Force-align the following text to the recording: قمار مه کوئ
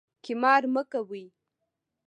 قمار 0.23 0.63
مه 0.73 0.83
کوئ 0.91 1.23